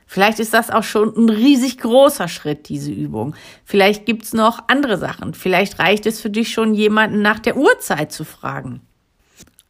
Vielleicht 0.07 0.41
ist 0.41 0.55
das 0.55 0.71
auch 0.71 0.83
schon 0.83 1.15
ein 1.17 1.29
riesig 1.29 1.79
großer 1.79 2.27
Schritt, 2.27 2.69
diese 2.69 2.91
Übung. 2.91 3.37
Vielleicht 3.65 4.07
gibt's 4.07 4.33
noch 4.33 4.65
andere 4.67 4.99
Sachen. 4.99 5.35
Vielleicht 5.35 5.79
reicht 5.79 6.05
es 6.05 6.21
für 6.21 6.31
dich 6.31 6.53
schon, 6.53 6.75
jemanden 6.75 7.23
nach 7.23 7.39
der 7.39 7.57
Uhrzeit 7.57 8.11
zu 8.11 8.25
fragen. 8.25 8.81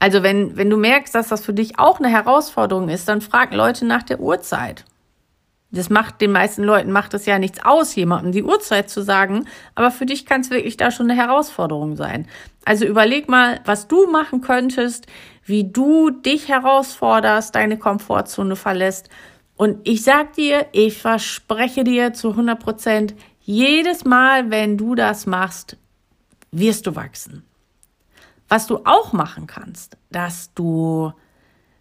Also 0.01 0.23
wenn, 0.23 0.57
wenn 0.57 0.71
du 0.71 0.77
merkst, 0.77 1.15
dass 1.15 1.29
das 1.29 1.45
für 1.45 1.53
dich 1.53 1.79
auch 1.79 2.01
eine 2.01 2.09
Herausforderung 2.09 2.89
ist, 2.89 3.07
dann 3.07 3.21
frag 3.21 3.55
Leute 3.55 3.85
nach 3.85 4.03
der 4.03 4.19
Uhrzeit. 4.21 4.85
Das 5.73 5.89
macht 5.89 6.21
den 6.21 6.33
meisten 6.33 6.65
Leuten 6.65 6.91
macht 6.91 7.15
es 7.15 7.27
ja 7.27 7.39
nichts 7.39 7.65
aus, 7.65 7.95
jemandem 7.95 8.33
die 8.33 8.43
Uhrzeit 8.43 8.91
zu 8.91 9.03
sagen, 9.03 9.47
aber 9.77 9.93
für 9.93 10.07
dich 10.07 10.27
kann 10.27 10.41
es 10.41 10.51
wirklich 10.51 10.77
da 10.77 10.91
schon 10.91 11.09
eine 11.09 11.21
Herausforderung 11.21 11.95
sein. 11.95 12.27
Also 12.65 12.87
überleg 12.87 13.29
mal, 13.29 13.61
was 13.67 13.87
du 13.87 14.11
machen 14.11 14.41
könntest, 14.41 15.07
wie 15.45 15.71
du 15.71 16.11
dich 16.11 16.49
herausforderst, 16.49 17.55
deine 17.55 17.79
Komfortzone 17.79 18.57
verlässt 18.57 19.11
und 19.61 19.87
ich 19.87 20.03
sag 20.03 20.33
dir, 20.33 20.67
ich 20.73 20.97
verspreche 20.97 21.85
dir 21.85 22.15
zu 22.15 22.31
100 22.31 22.59
Prozent, 22.59 23.15
jedes 23.41 24.07
Mal, 24.07 24.51
wenn 24.51 24.79
du 24.79 24.95
das 24.95 25.27
machst, 25.27 25.77
wirst 26.51 26.87
du 26.87 26.97
wachsen. 26.97 27.45
Was 28.51 28.67
du 28.67 28.81
auch 28.85 29.15
machen 29.15 29.47
kannst, 29.47 29.97
dass 30.11 30.53
du 30.53 31.13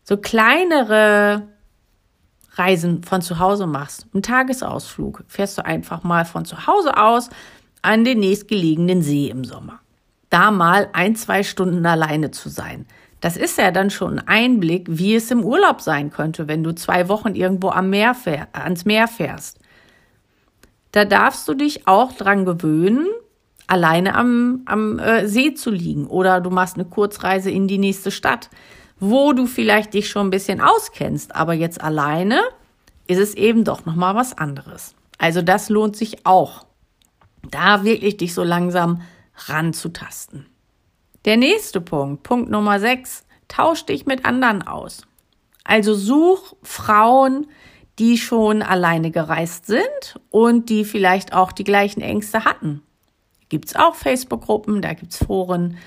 so 0.03 0.17
kleinere 0.17 1.49
Reisen 2.53 3.03
von 3.03 3.21
zu 3.21 3.39
Hause 3.39 3.67
machst. 3.67 4.07
Ein 4.13 4.21
Tagesausflug 4.21 5.23
fährst 5.27 5.57
du 5.57 5.65
einfach 5.65 6.03
mal 6.03 6.25
von 6.25 6.45
zu 6.45 6.67
Hause 6.67 6.97
aus 6.97 7.29
an 7.81 8.03
den 8.03 8.19
nächstgelegenen 8.19 9.01
See 9.01 9.29
im 9.29 9.45
Sommer. 9.45 9.79
Da 10.29 10.51
mal 10.51 10.89
ein, 10.93 11.15
zwei 11.15 11.43
Stunden 11.43 11.85
alleine 11.85 12.31
zu 12.31 12.49
sein. 12.49 12.85
Das 13.21 13.35
ist 13.35 13.57
ja 13.57 13.71
dann 13.71 13.89
schon 13.89 14.19
ein 14.19 14.27
Einblick, 14.27 14.85
wie 14.89 15.15
es 15.15 15.31
im 15.31 15.43
Urlaub 15.43 15.81
sein 15.81 16.09
könnte, 16.11 16.47
wenn 16.47 16.63
du 16.63 16.73
zwei 16.73 17.09
Wochen 17.09 17.35
irgendwo 17.35 17.69
am 17.69 17.89
Meer 17.89 18.13
fähr, 18.13 18.47
ans 18.53 18.85
Meer 18.85 19.07
fährst. 19.07 19.59
Da 20.91 21.05
darfst 21.05 21.47
du 21.47 21.53
dich 21.53 21.87
auch 21.87 22.13
dran 22.13 22.45
gewöhnen, 22.45 23.07
alleine 23.69 24.15
am, 24.15 24.63
am 24.65 24.97
äh, 24.99 25.27
See 25.27 25.53
zu 25.53 25.69
liegen 25.69 26.07
oder 26.07 26.41
du 26.41 26.49
machst 26.49 26.75
eine 26.75 26.85
Kurzreise 26.85 27.51
in 27.51 27.67
die 27.67 27.77
nächste 27.77 28.09
Stadt, 28.09 28.49
wo 28.99 29.31
du 29.33 29.45
vielleicht 29.45 29.93
dich 29.93 30.09
schon 30.09 30.27
ein 30.27 30.31
bisschen 30.31 30.59
auskennst, 30.59 31.35
aber 31.35 31.53
jetzt 31.53 31.81
alleine 31.81 32.41
ist 33.07 33.19
es 33.19 33.35
eben 33.35 33.63
doch 33.63 33.85
noch 33.85 33.95
mal 33.95 34.15
was 34.15 34.37
anderes. 34.37 34.95
Also 35.17 35.41
das 35.41 35.69
lohnt 35.69 35.95
sich 35.95 36.25
auch, 36.25 36.65
da 37.49 37.83
wirklich 37.83 38.17
dich 38.17 38.33
so 38.33 38.43
langsam 38.43 39.01
ranzutasten. 39.47 40.47
Der 41.25 41.37
nächste 41.37 41.79
Punkt, 41.79 42.23
Punkt 42.23 42.49
Nummer 42.49 42.79
6, 42.79 43.23
tausch 43.47 43.85
dich 43.85 44.05
mit 44.05 44.25
anderen 44.25 44.65
aus. 44.65 45.03
Also 45.63 45.93
such 45.93 46.55
Frauen, 46.63 47.47
die 47.99 48.17
schon 48.17 48.63
alleine 48.63 49.11
gereist 49.11 49.67
sind 49.67 50.19
und 50.31 50.69
die 50.69 50.85
vielleicht 50.85 51.33
auch 51.33 51.51
die 51.51 51.63
gleichen 51.63 52.01
Ängste 52.01 52.45
hatten. 52.45 52.81
Gibt's 53.49 53.75
auch 53.75 53.95
Facebook-Gruppen, 53.95 54.81
da 54.81 54.93
gibt's 54.93 55.17
Foren, 55.17 55.77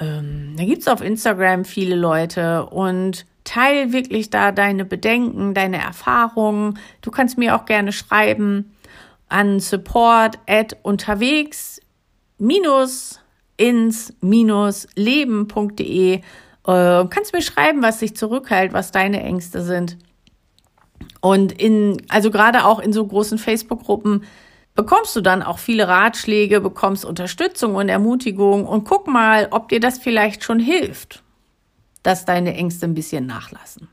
ähm, 0.00 0.54
da 0.56 0.64
gibt's 0.64 0.88
auf 0.88 1.00
Instagram 1.00 1.64
viele 1.64 1.96
Leute 1.96 2.66
und 2.66 3.26
teil 3.44 3.92
wirklich 3.92 4.30
da 4.30 4.50
deine 4.52 4.84
Bedenken, 4.84 5.54
deine 5.54 5.78
Erfahrungen. 5.78 6.78
Du 7.02 7.10
kannst 7.10 7.38
mir 7.38 7.56
auch 7.56 7.64
gerne 7.66 7.92
schreiben 7.92 8.74
an 9.28 9.60
support 9.60 10.38
at 10.46 10.76
unterwegs 10.82 11.80
minus 12.38 13.20
ins-leben.de. 13.56 16.14
Äh, 16.14 16.20
kannst 16.64 17.32
mir 17.32 17.42
schreiben, 17.42 17.82
was 17.82 17.98
dich 17.98 18.16
zurückhält, 18.16 18.72
was 18.72 18.90
deine 18.90 19.22
Ängste 19.22 19.62
sind. 19.62 19.96
Und 21.20 21.52
in, 21.52 22.02
also 22.08 22.30
gerade 22.30 22.64
auch 22.64 22.80
in 22.80 22.92
so 22.92 23.06
großen 23.06 23.38
Facebook-Gruppen 23.38 24.24
bekommst 24.74 25.14
du 25.14 25.20
dann 25.20 25.42
auch 25.42 25.58
viele 25.58 25.88
Ratschläge, 25.88 26.60
bekommst 26.60 27.04
Unterstützung 27.04 27.76
und 27.76 27.88
Ermutigung 27.88 28.66
und 28.66 28.84
guck 28.84 29.06
mal, 29.06 29.48
ob 29.50 29.68
dir 29.68 29.80
das 29.80 29.98
vielleicht 29.98 30.42
schon 30.42 30.58
hilft, 30.58 31.22
dass 32.02 32.24
deine 32.24 32.54
Ängste 32.54 32.86
ein 32.86 32.94
bisschen 32.94 33.26
nachlassen. 33.26 33.88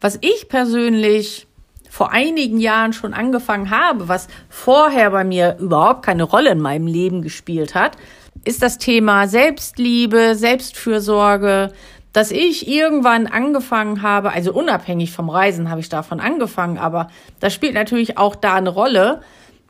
Was 0.00 0.18
ich 0.20 0.48
persönlich 0.48 1.46
vor 1.90 2.12
einigen 2.12 2.58
Jahren 2.58 2.92
schon 2.92 3.14
angefangen 3.14 3.70
habe, 3.70 4.08
was 4.08 4.28
vorher 4.48 5.10
bei 5.10 5.24
mir 5.24 5.56
überhaupt 5.60 6.04
keine 6.04 6.24
Rolle 6.24 6.50
in 6.50 6.60
meinem 6.60 6.86
Leben 6.86 7.22
gespielt 7.22 7.74
hat, 7.74 7.96
ist 8.44 8.62
das 8.62 8.78
Thema 8.78 9.28
Selbstliebe, 9.28 10.34
Selbstfürsorge, 10.34 11.72
dass 12.12 12.30
ich 12.30 12.68
irgendwann 12.68 13.26
angefangen 13.26 14.02
habe, 14.02 14.32
also 14.32 14.52
unabhängig 14.52 15.12
vom 15.12 15.28
Reisen 15.28 15.70
habe 15.70 15.80
ich 15.80 15.88
davon 15.88 16.20
angefangen, 16.20 16.78
aber 16.78 17.08
das 17.40 17.54
spielt 17.54 17.74
natürlich 17.74 18.18
auch 18.18 18.36
da 18.36 18.54
eine 18.54 18.70
Rolle, 18.70 19.20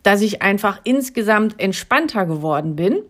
dass 0.05 0.21
ich 0.21 0.43
einfach 0.43 0.81
insgesamt 0.85 1.59
entspannter 1.59 2.27
geworden 2.27 2.77
bin, 2.77 3.03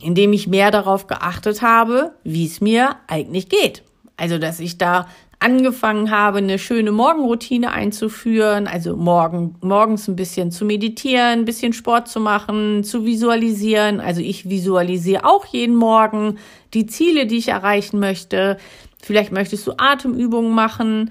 indem 0.00 0.32
ich 0.32 0.46
mehr 0.46 0.70
darauf 0.70 1.08
geachtet 1.08 1.62
habe, 1.62 2.12
wie 2.22 2.46
es 2.46 2.60
mir 2.60 2.96
eigentlich 3.08 3.48
geht. 3.48 3.82
Also, 4.16 4.38
dass 4.38 4.60
ich 4.60 4.78
da 4.78 5.08
angefangen 5.40 6.10
habe, 6.10 6.38
eine 6.38 6.58
schöne 6.58 6.92
Morgenroutine 6.92 7.72
einzuführen, 7.72 8.66
also 8.66 8.94
morgen, 8.94 9.56
morgens 9.62 10.06
ein 10.06 10.14
bisschen 10.14 10.52
zu 10.52 10.66
meditieren, 10.66 11.40
ein 11.40 11.44
bisschen 11.46 11.72
Sport 11.72 12.08
zu 12.08 12.20
machen, 12.20 12.84
zu 12.84 13.06
visualisieren. 13.06 14.00
Also 14.00 14.20
ich 14.20 14.50
visualisiere 14.50 15.24
auch 15.24 15.46
jeden 15.46 15.74
Morgen 15.74 16.36
die 16.74 16.84
Ziele, 16.84 17.26
die 17.26 17.38
ich 17.38 17.48
erreichen 17.48 17.98
möchte. 17.98 18.58
Vielleicht 19.02 19.32
möchtest 19.32 19.66
du 19.66 19.72
Atemübungen 19.78 20.54
machen, 20.54 21.10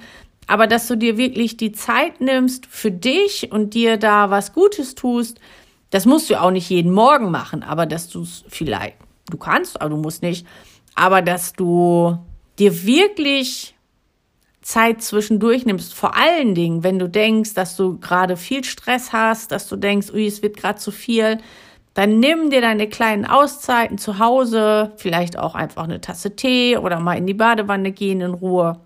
aber 0.50 0.66
dass 0.66 0.88
du 0.88 0.96
dir 0.96 1.16
wirklich 1.16 1.58
die 1.58 1.74
Zeit 1.74 2.22
nimmst 2.22 2.66
für 2.66 2.90
dich 2.90 3.52
und 3.52 3.76
dir 3.76 3.98
da 3.98 4.32
was 4.32 4.52
Gutes 4.52 4.96
tust, 4.96 5.40
das 5.92 6.08
musst 6.08 6.28
du 6.28 6.42
auch 6.42 6.50
nicht 6.50 6.68
jeden 6.72 6.92
Morgen 6.92 7.30
machen, 7.30 7.62
aber 7.62 7.86
dass 7.86 8.10
du 8.10 8.24
es 8.24 8.44
vielleicht, 8.48 8.96
du 9.30 9.38
kannst, 9.38 9.80
aber 9.80 9.92
du 9.92 9.98
musst 9.98 10.24
nicht, 10.24 10.48
aber 10.96 11.22
dass 11.22 11.54
du 11.54 12.18
dir 12.58 12.84
wirklich 12.84 13.76
Zeit 14.64 15.04
zwischendurch 15.04 15.68
nimmst, 15.68 15.94
vor 15.94 16.18
allen 16.18 16.56
Dingen, 16.56 16.84
wenn 16.84 16.98
du 16.98 17.08
denkst, 17.08 17.54
dass 17.54 17.76
du 17.76 18.00
gerade 18.00 18.36
viel 18.36 18.64
Stress 18.64 19.14
hast, 19.14 19.52
dass 19.52 19.68
du 19.68 19.76
denkst, 19.76 20.12
ui, 20.12 20.26
es 20.26 20.42
wird 20.42 20.58
gerade 20.58 20.80
zu 20.80 20.90
viel, 20.90 21.38
dann 21.94 22.20
nimm 22.20 22.50
dir 22.50 22.62
deine 22.62 22.90
kleinen 22.90 23.26
Auszeiten 23.26 24.00
zu 24.00 24.18
Hause, 24.18 24.94
vielleicht 24.98 25.38
auch 25.38 25.54
einfach 25.54 25.84
eine 25.84 26.02
Tasse 26.02 26.36
Tee 26.36 26.76
oder 26.78 27.00
mal 27.00 27.20
in 27.20 27.28
die 27.28 27.36
Badewanne 27.36 27.92
gehen 27.92 28.22
in 28.22 28.34
Ruhe, 28.34 28.80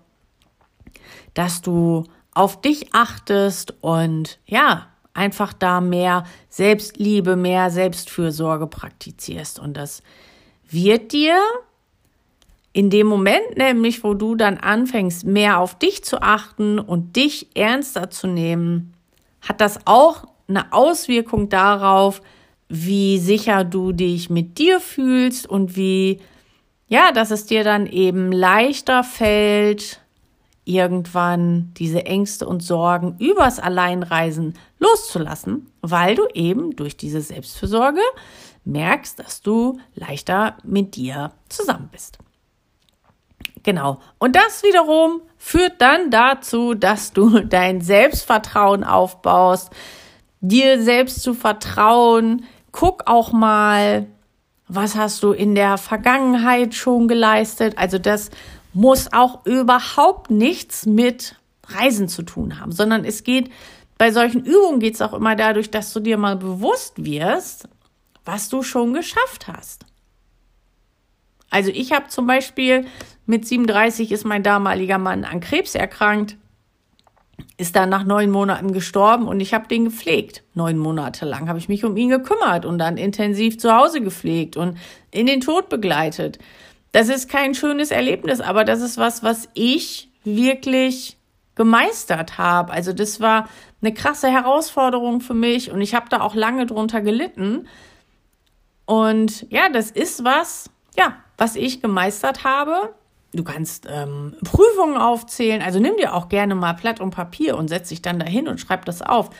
dass 1.34 1.62
du 1.62 2.04
auf 2.32 2.60
dich 2.60 2.94
achtest 2.94 3.74
und 3.80 4.38
ja, 4.46 4.88
einfach 5.14 5.52
da 5.52 5.80
mehr 5.80 6.24
Selbstliebe, 6.48 7.36
mehr 7.36 7.70
Selbstfürsorge 7.70 8.66
praktizierst. 8.66 9.58
Und 9.58 9.76
das 9.76 10.02
wird 10.68 11.12
dir 11.12 11.38
in 12.72 12.90
dem 12.90 13.06
Moment 13.06 13.56
nämlich, 13.56 14.02
wo 14.02 14.14
du 14.14 14.34
dann 14.34 14.58
anfängst, 14.58 15.24
mehr 15.24 15.60
auf 15.60 15.78
dich 15.78 16.02
zu 16.02 16.20
achten 16.20 16.80
und 16.80 17.14
dich 17.14 17.56
ernster 17.56 18.10
zu 18.10 18.26
nehmen, 18.26 18.94
hat 19.40 19.60
das 19.60 19.86
auch 19.86 20.24
eine 20.48 20.72
Auswirkung 20.72 21.48
darauf, 21.48 22.20
wie 22.68 23.18
sicher 23.18 23.62
du 23.62 23.92
dich 23.92 24.28
mit 24.28 24.58
dir 24.58 24.80
fühlst 24.80 25.46
und 25.46 25.76
wie, 25.76 26.20
ja, 26.88 27.12
dass 27.12 27.30
es 27.30 27.46
dir 27.46 27.62
dann 27.62 27.86
eben 27.86 28.32
leichter 28.32 29.04
fällt, 29.04 30.00
irgendwann 30.64 31.72
diese 31.76 32.06
Ängste 32.06 32.46
und 32.46 32.62
Sorgen 32.62 33.16
übers 33.18 33.58
Alleinreisen 33.58 34.54
loszulassen, 34.78 35.70
weil 35.82 36.14
du 36.14 36.26
eben 36.32 36.74
durch 36.76 36.96
diese 36.96 37.20
Selbstfürsorge 37.20 38.00
merkst, 38.64 39.18
dass 39.18 39.42
du 39.42 39.78
leichter 39.94 40.56
mit 40.62 40.96
dir 40.96 41.32
zusammen 41.48 41.88
bist. 41.92 42.18
Genau. 43.62 43.98
Und 44.18 44.36
das 44.36 44.62
wiederum 44.62 45.22
führt 45.38 45.80
dann 45.80 46.10
dazu, 46.10 46.74
dass 46.74 47.12
du 47.12 47.40
dein 47.44 47.80
Selbstvertrauen 47.80 48.84
aufbaust, 48.84 49.70
dir 50.40 50.80
selbst 50.82 51.22
zu 51.22 51.34
vertrauen. 51.34 52.44
Guck 52.72 53.06
auch 53.06 53.32
mal, 53.32 54.06
was 54.68 54.96
hast 54.96 55.22
du 55.22 55.32
in 55.32 55.54
der 55.54 55.78
Vergangenheit 55.78 56.74
schon 56.74 57.08
geleistet. 57.08 57.76
Also 57.76 57.98
das 57.98 58.30
muss 58.74 59.12
auch 59.12 59.46
überhaupt 59.46 60.30
nichts 60.30 60.84
mit 60.84 61.36
Reisen 61.66 62.08
zu 62.08 62.22
tun 62.22 62.60
haben, 62.60 62.72
sondern 62.72 63.04
es 63.04 63.24
geht, 63.24 63.50
bei 63.96 64.10
solchen 64.10 64.44
Übungen 64.44 64.80
geht 64.80 64.94
es 64.94 65.02
auch 65.02 65.14
immer 65.14 65.36
dadurch, 65.36 65.70
dass 65.70 65.92
du 65.92 66.00
dir 66.00 66.18
mal 66.18 66.36
bewusst 66.36 67.04
wirst, 67.04 67.68
was 68.24 68.48
du 68.48 68.62
schon 68.62 68.92
geschafft 68.92 69.48
hast. 69.48 69.86
Also 71.50 71.70
ich 71.70 71.92
habe 71.92 72.08
zum 72.08 72.26
Beispiel 72.26 72.86
mit 73.26 73.46
37 73.46 74.10
ist 74.10 74.24
mein 74.24 74.42
damaliger 74.42 74.98
Mann 74.98 75.24
an 75.24 75.40
Krebs 75.40 75.74
erkrankt, 75.76 76.36
ist 77.56 77.76
dann 77.76 77.88
nach 77.88 78.04
neun 78.04 78.30
Monaten 78.30 78.72
gestorben 78.72 79.28
und 79.28 79.38
ich 79.40 79.54
habe 79.54 79.68
den 79.68 79.84
gepflegt. 79.84 80.42
Neun 80.54 80.78
Monate 80.78 81.24
lang 81.24 81.48
habe 81.48 81.58
ich 81.58 81.68
mich 81.68 81.84
um 81.84 81.96
ihn 81.96 82.08
gekümmert 82.08 82.64
und 82.64 82.78
dann 82.78 82.96
intensiv 82.96 83.58
zu 83.58 83.72
Hause 83.72 84.00
gepflegt 84.00 84.56
und 84.56 84.76
in 85.12 85.26
den 85.26 85.40
Tod 85.40 85.68
begleitet. 85.68 86.38
Das 86.94 87.08
ist 87.08 87.28
kein 87.28 87.56
schönes 87.56 87.90
Erlebnis, 87.90 88.40
aber 88.40 88.64
das 88.64 88.80
ist 88.80 88.98
was, 88.98 89.24
was 89.24 89.48
ich 89.54 90.10
wirklich 90.22 91.16
gemeistert 91.56 92.38
habe. 92.38 92.72
Also 92.72 92.92
das 92.92 93.20
war 93.20 93.48
eine 93.82 93.92
krasse 93.92 94.28
Herausforderung 94.28 95.20
für 95.20 95.34
mich 95.34 95.72
und 95.72 95.80
ich 95.80 95.96
habe 95.96 96.08
da 96.08 96.20
auch 96.20 96.36
lange 96.36 96.66
drunter 96.66 97.00
gelitten. 97.00 97.66
Und 98.86 99.50
ja, 99.50 99.68
das 99.70 99.90
ist 99.90 100.22
was, 100.22 100.70
ja, 100.96 101.16
was 101.36 101.56
ich 101.56 101.82
gemeistert 101.82 102.44
habe. 102.44 102.94
Du 103.32 103.42
kannst 103.42 103.88
ähm, 103.90 104.36
Prüfungen 104.44 104.96
aufzählen. 104.96 105.62
Also 105.62 105.80
nimm 105.80 105.96
dir 105.96 106.14
auch 106.14 106.28
gerne 106.28 106.54
mal 106.54 106.74
Blatt 106.74 107.00
und 107.00 107.10
Papier 107.10 107.58
und 107.58 107.66
setz 107.66 107.88
dich 107.88 108.02
dann 108.02 108.20
dahin 108.20 108.46
und 108.46 108.60
schreib 108.60 108.84
das 108.84 109.02
auf. 109.02 109.30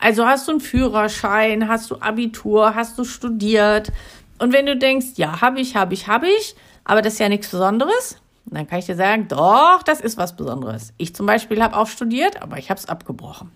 Also 0.00 0.26
hast 0.26 0.48
du 0.48 0.50
einen 0.50 0.60
Führerschein, 0.60 1.68
hast 1.68 1.88
du 1.88 2.00
Abitur, 2.00 2.74
hast 2.74 2.98
du 2.98 3.04
studiert. 3.04 3.92
Und 4.40 4.52
wenn 4.52 4.66
du 4.66 4.76
denkst, 4.76 5.10
ja, 5.14 5.40
habe 5.40 5.60
ich, 5.60 5.76
habe 5.76 5.94
ich, 5.94 6.08
habe 6.08 6.26
ich, 6.26 6.56
aber 6.86 7.02
das 7.02 7.14
ist 7.14 7.18
ja 7.18 7.28
nichts 7.28 7.50
Besonderes, 7.50 8.18
dann 8.46 8.68
kann 8.68 8.78
ich 8.78 8.86
dir 8.86 8.94
sagen, 8.94 9.26
doch, 9.26 9.82
das 9.82 10.00
ist 10.00 10.16
was 10.16 10.36
Besonderes. 10.36 10.94
Ich 10.98 11.14
zum 11.14 11.26
Beispiel 11.26 11.60
habe 11.60 11.76
auch 11.76 11.88
studiert, 11.88 12.40
aber 12.42 12.58
ich 12.58 12.70
habe 12.70 12.78
es 12.78 12.88
abgebrochen. 12.88 13.50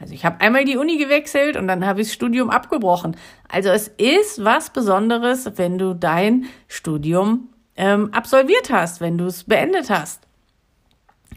Also 0.00 0.14
ich 0.14 0.24
habe 0.24 0.40
einmal 0.40 0.64
die 0.64 0.78
Uni 0.78 0.96
gewechselt 0.96 1.58
und 1.58 1.68
dann 1.68 1.84
habe 1.84 2.00
ich 2.00 2.06
das 2.06 2.14
Studium 2.14 2.48
abgebrochen. 2.48 3.16
Also 3.48 3.68
es 3.68 3.88
ist 3.88 4.42
was 4.42 4.70
Besonderes, 4.70 5.50
wenn 5.56 5.76
du 5.76 5.92
dein 5.94 6.46
Studium 6.68 7.50
ähm, 7.76 8.08
absolviert 8.14 8.70
hast, 8.72 9.02
wenn 9.02 9.18
du 9.18 9.26
es 9.26 9.44
beendet 9.44 9.90
hast. 9.90 10.22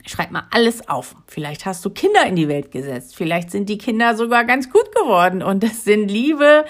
Schreib 0.05 0.31
mal 0.31 0.47
alles 0.51 0.87
auf. 0.87 1.15
Vielleicht 1.27 1.65
hast 1.65 1.83
du 1.83 1.89
Kinder 1.89 2.25
in 2.25 2.37
die 2.37 2.47
Welt 2.47 2.71
gesetzt. 2.71 3.17
Vielleicht 3.17 3.51
sind 3.51 3.67
die 3.67 3.77
Kinder 3.77 4.15
sogar 4.15 4.45
ganz 4.45 4.71
gut 4.71 4.95
geworden 4.95 5.43
und 5.43 5.61
das 5.61 5.83
sind 5.83 6.09
liebe, 6.09 6.63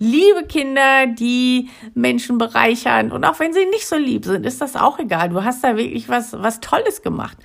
liebe 0.00 0.44
Kinder, 0.44 1.06
die 1.06 1.68
Menschen 1.94 2.38
bereichern. 2.38 3.12
Und 3.12 3.24
auch 3.24 3.38
wenn 3.38 3.52
sie 3.52 3.66
nicht 3.66 3.86
so 3.86 3.96
lieb 3.96 4.24
sind, 4.24 4.44
ist 4.44 4.60
das 4.60 4.74
auch 4.74 4.98
egal. 4.98 5.28
Du 5.28 5.44
hast 5.44 5.62
da 5.62 5.76
wirklich 5.76 6.08
was, 6.08 6.32
was 6.32 6.58
Tolles 6.58 7.02
gemacht. 7.02 7.36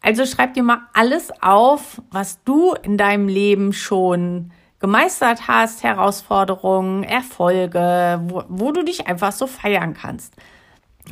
Also 0.00 0.26
schreib 0.26 0.54
dir 0.54 0.64
mal 0.64 0.80
alles 0.94 1.30
auf, 1.40 2.02
was 2.10 2.42
du 2.42 2.74
in 2.82 2.96
deinem 2.96 3.28
Leben 3.28 3.72
schon 3.72 4.50
gemeistert 4.80 5.46
hast, 5.46 5.84
Herausforderungen, 5.84 7.04
Erfolge, 7.04 8.20
wo, 8.24 8.42
wo 8.48 8.72
du 8.72 8.82
dich 8.82 9.06
einfach 9.06 9.30
so 9.30 9.46
feiern 9.46 9.94
kannst. 9.94 10.34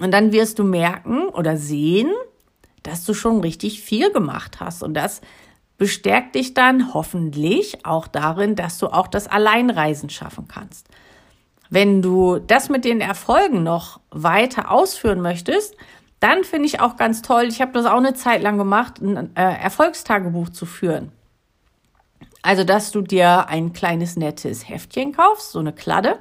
Und 0.00 0.12
dann 0.12 0.32
wirst 0.32 0.58
du 0.58 0.64
merken 0.64 1.28
oder 1.28 1.56
sehen, 1.56 2.10
dass 2.82 3.04
du 3.04 3.12
schon 3.12 3.40
richtig 3.40 3.82
viel 3.82 4.10
gemacht 4.12 4.60
hast. 4.60 4.82
Und 4.82 4.94
das 4.94 5.20
bestärkt 5.80 6.34
dich 6.34 6.52
dann 6.52 6.92
hoffentlich 6.92 7.86
auch 7.86 8.06
darin, 8.06 8.54
dass 8.54 8.76
du 8.76 8.88
auch 8.88 9.08
das 9.08 9.28
Alleinreisen 9.28 10.10
schaffen 10.10 10.46
kannst. 10.46 10.86
Wenn 11.70 12.02
du 12.02 12.38
das 12.38 12.68
mit 12.68 12.84
den 12.84 13.00
Erfolgen 13.00 13.62
noch 13.62 13.98
weiter 14.10 14.70
ausführen 14.70 15.22
möchtest, 15.22 15.74
dann 16.20 16.44
finde 16.44 16.66
ich 16.66 16.80
auch 16.80 16.96
ganz 16.96 17.22
toll, 17.22 17.44
ich 17.44 17.62
habe 17.62 17.72
das 17.72 17.86
auch 17.86 17.96
eine 17.96 18.12
Zeit 18.12 18.42
lang 18.42 18.58
gemacht, 18.58 19.00
ein 19.00 19.34
äh, 19.34 19.54
Erfolgstagebuch 19.54 20.50
zu 20.50 20.66
führen. 20.66 21.12
Also, 22.42 22.62
dass 22.64 22.90
du 22.90 23.00
dir 23.00 23.48
ein 23.48 23.72
kleines 23.72 24.16
nettes 24.16 24.68
Heftchen 24.68 25.12
kaufst, 25.12 25.52
so 25.52 25.60
eine 25.60 25.72
Kladde, 25.72 26.18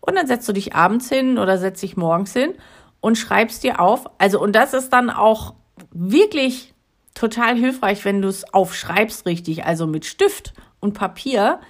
und 0.00 0.16
dann 0.16 0.26
setzt 0.26 0.46
du 0.46 0.52
dich 0.52 0.74
abends 0.74 1.08
hin 1.08 1.38
oder 1.38 1.56
setzt 1.56 1.82
dich 1.82 1.96
morgens 1.96 2.34
hin 2.34 2.52
und 3.00 3.16
schreibst 3.16 3.62
dir 3.62 3.80
auf. 3.80 4.04
Also, 4.18 4.38
und 4.38 4.52
das 4.54 4.74
ist 4.74 4.92
dann 4.92 5.08
auch 5.08 5.54
wirklich 5.90 6.74
total 7.14 7.56
hilfreich, 7.56 8.04
wenn 8.04 8.22
du 8.22 8.28
es 8.28 8.52
aufschreibst 8.52 9.26
richtig, 9.26 9.64
also 9.64 9.86
mit 9.86 10.04
Stift 10.04 10.52
und 10.80 10.94
Papier. 10.94 11.60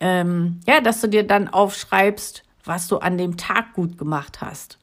Ähm, 0.00 0.60
ja, 0.66 0.80
dass 0.80 1.00
du 1.00 1.08
dir 1.08 1.26
dann 1.26 1.48
aufschreibst, 1.48 2.42
was 2.64 2.88
du 2.88 2.98
an 2.98 3.18
dem 3.18 3.36
Tag 3.36 3.74
gut 3.74 3.98
gemacht 3.98 4.40
hast. 4.40 4.78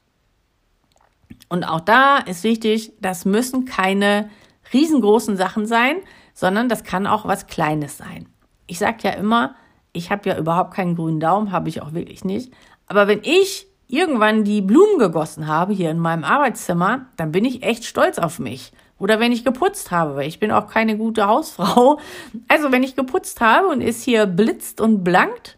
Und 1.48 1.64
auch 1.64 1.80
da 1.80 2.18
ist 2.18 2.44
wichtig, 2.44 2.92
das 3.00 3.24
müssen 3.24 3.64
keine 3.64 4.30
riesengroßen 4.72 5.36
Sachen 5.36 5.66
sein, 5.66 5.96
sondern 6.32 6.68
das 6.68 6.84
kann 6.84 7.06
auch 7.06 7.26
was 7.26 7.46
Kleines 7.46 7.96
sein. 7.98 8.28
Ich 8.66 8.78
sage 8.78 8.98
ja 9.02 9.10
immer, 9.10 9.56
ich 9.92 10.10
habe 10.10 10.28
ja 10.28 10.38
überhaupt 10.38 10.74
keinen 10.74 10.94
grünen 10.94 11.20
Daumen, 11.20 11.50
habe 11.50 11.68
ich 11.68 11.82
auch 11.82 11.92
wirklich 11.92 12.24
nicht. 12.24 12.52
Aber 12.86 13.08
wenn 13.08 13.20
ich 13.24 13.66
irgendwann 13.88 14.44
die 14.44 14.62
Blumen 14.62 14.98
gegossen 14.98 15.48
habe 15.48 15.72
hier 15.72 15.90
in 15.90 15.98
meinem 15.98 16.24
Arbeitszimmer, 16.24 17.06
dann 17.16 17.32
bin 17.32 17.44
ich 17.44 17.62
echt 17.62 17.84
stolz 17.84 18.18
auf 18.18 18.38
mich. 18.38 18.72
Oder 19.00 19.18
wenn 19.18 19.32
ich 19.32 19.44
geputzt 19.44 19.90
habe, 19.90 20.14
weil 20.14 20.28
ich 20.28 20.38
bin 20.38 20.52
auch 20.52 20.68
keine 20.68 20.96
gute 20.96 21.26
Hausfrau. 21.26 21.98
Also 22.46 22.70
wenn 22.70 22.84
ich 22.84 22.94
geputzt 22.94 23.40
habe 23.40 23.66
und 23.68 23.80
es 23.80 24.02
hier 24.02 24.26
blitzt 24.26 24.80
und 24.80 25.02
blankt, 25.02 25.56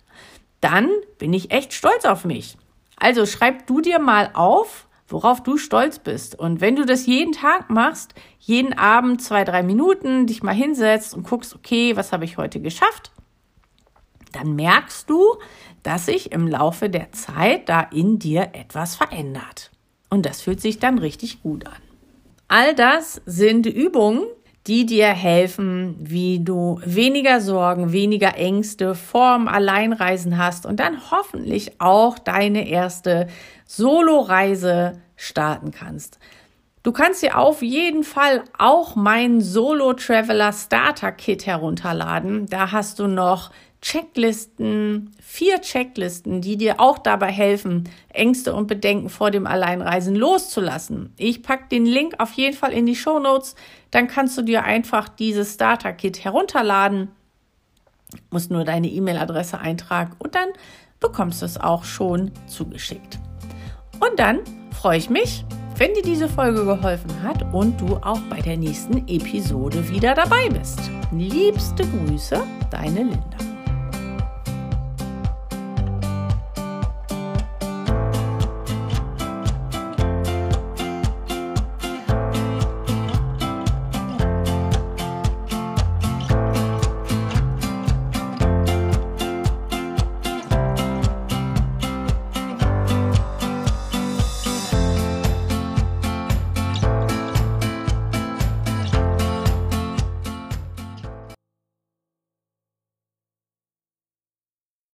dann 0.60 0.88
bin 1.18 1.34
ich 1.34 1.50
echt 1.50 1.74
stolz 1.74 2.06
auf 2.06 2.24
mich. 2.24 2.56
Also 2.96 3.26
schreib 3.26 3.66
du 3.66 3.80
dir 3.80 3.98
mal 3.98 4.30
auf, 4.32 4.86
worauf 5.08 5.42
du 5.42 5.58
stolz 5.58 5.98
bist. 5.98 6.38
Und 6.38 6.60
wenn 6.60 6.76
du 6.76 6.86
das 6.86 7.04
jeden 7.06 7.32
Tag 7.32 7.68
machst, 7.68 8.14
jeden 8.38 8.72
Abend 8.72 9.20
zwei, 9.20 9.44
drei 9.44 9.62
Minuten 9.62 10.26
dich 10.26 10.42
mal 10.42 10.54
hinsetzt 10.54 11.12
und 11.14 11.28
guckst, 11.28 11.54
okay, 11.54 11.96
was 11.96 12.12
habe 12.12 12.24
ich 12.24 12.38
heute 12.38 12.60
geschafft, 12.60 13.10
dann 14.30 14.54
merkst 14.54 15.10
du, 15.10 15.36
dass 15.82 16.06
sich 16.06 16.30
im 16.30 16.46
Laufe 16.46 16.88
der 16.88 17.10
Zeit 17.10 17.68
da 17.68 17.80
in 17.80 18.20
dir 18.20 18.50
etwas 18.52 18.94
verändert. 18.94 19.72
Und 20.10 20.26
das 20.26 20.42
fühlt 20.42 20.60
sich 20.60 20.78
dann 20.78 20.98
richtig 20.98 21.42
gut 21.42 21.66
an. 21.66 21.91
All 22.54 22.74
das 22.74 23.22
sind 23.24 23.64
Übungen, 23.64 24.26
die 24.66 24.84
dir 24.84 25.06
helfen, 25.06 25.96
wie 25.98 26.44
du 26.44 26.78
weniger 26.84 27.40
Sorgen, 27.40 27.92
weniger 27.92 28.36
Ängste 28.36 28.94
vorm 28.94 29.48
Alleinreisen 29.48 30.36
hast 30.36 30.66
und 30.66 30.78
dann 30.78 31.10
hoffentlich 31.10 31.80
auch 31.80 32.18
deine 32.18 32.68
erste 32.68 33.28
Solo-Reise 33.64 35.00
starten 35.16 35.70
kannst. 35.70 36.18
Du 36.82 36.92
kannst 36.92 37.22
dir 37.22 37.38
auf 37.38 37.62
jeden 37.62 38.04
Fall 38.04 38.44
auch 38.58 38.96
mein 38.96 39.40
Solo 39.40 39.94
Traveler 39.94 40.52
Starter 40.52 41.12
Kit 41.12 41.46
herunterladen. 41.46 42.44
Da 42.50 42.70
hast 42.70 42.98
du 42.98 43.06
noch 43.06 43.50
Checklisten, 43.82 45.10
vier 45.20 45.60
Checklisten, 45.60 46.40
die 46.40 46.56
dir 46.56 46.78
auch 46.78 46.98
dabei 46.98 47.32
helfen, 47.32 47.88
Ängste 48.10 48.54
und 48.54 48.68
Bedenken 48.68 49.10
vor 49.10 49.32
dem 49.32 49.44
Alleinreisen 49.44 50.14
loszulassen. 50.14 51.12
Ich 51.16 51.42
pack 51.42 51.68
den 51.68 51.84
Link 51.84 52.14
auf 52.18 52.32
jeden 52.34 52.56
Fall 52.56 52.72
in 52.72 52.86
die 52.86 52.94
Show 52.94 53.18
Notes. 53.18 53.56
Dann 53.90 54.06
kannst 54.06 54.38
du 54.38 54.42
dir 54.42 54.62
einfach 54.62 55.08
dieses 55.08 55.54
Starter 55.54 55.92
Kit 55.92 56.22
herunterladen, 56.24 57.10
musst 58.30 58.52
nur 58.52 58.64
deine 58.64 58.88
E-Mail-Adresse 58.88 59.58
eintragen 59.58 60.14
und 60.20 60.36
dann 60.36 60.50
bekommst 61.00 61.42
du 61.42 61.46
es 61.46 61.58
auch 61.58 61.82
schon 61.82 62.30
zugeschickt. 62.46 63.18
Und 63.98 64.16
dann 64.16 64.38
freue 64.80 64.98
ich 64.98 65.10
mich, 65.10 65.44
wenn 65.76 65.92
dir 65.94 66.02
diese 66.02 66.28
Folge 66.28 66.64
geholfen 66.64 67.22
hat 67.24 67.52
und 67.52 67.80
du 67.80 67.96
auch 67.96 68.20
bei 68.30 68.40
der 68.40 68.56
nächsten 68.56 69.08
Episode 69.08 69.88
wieder 69.90 70.14
dabei 70.14 70.48
bist. 70.50 70.78
Liebste 71.10 71.84
Grüße, 71.84 72.40
deine 72.70 73.00
Linda. 73.00 73.51